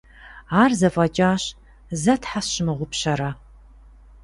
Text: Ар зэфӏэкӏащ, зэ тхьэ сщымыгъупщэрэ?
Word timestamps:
Ар 0.61 0.71
зэфӏэкӏащ, 0.79 1.43
зэ 2.01 2.13
тхьэ 2.21 2.41
сщымыгъупщэрэ? 2.45 3.29